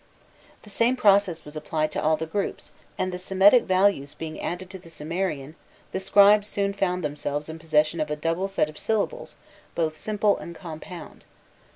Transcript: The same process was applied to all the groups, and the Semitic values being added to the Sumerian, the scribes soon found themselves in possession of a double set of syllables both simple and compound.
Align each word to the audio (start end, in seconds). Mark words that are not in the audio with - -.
The 0.63 0.71
same 0.71 0.95
process 0.95 1.45
was 1.45 1.55
applied 1.55 1.91
to 1.91 2.01
all 2.01 2.17
the 2.17 2.25
groups, 2.25 2.71
and 2.97 3.11
the 3.13 3.19
Semitic 3.19 3.65
values 3.65 4.15
being 4.15 4.41
added 4.41 4.71
to 4.71 4.79
the 4.79 4.89
Sumerian, 4.89 5.53
the 5.91 5.99
scribes 5.99 6.47
soon 6.47 6.73
found 6.73 7.03
themselves 7.03 7.47
in 7.47 7.59
possession 7.59 7.99
of 7.99 8.09
a 8.09 8.15
double 8.15 8.47
set 8.47 8.67
of 8.67 8.79
syllables 8.79 9.35
both 9.75 9.95
simple 9.95 10.39
and 10.39 10.55
compound. 10.55 11.23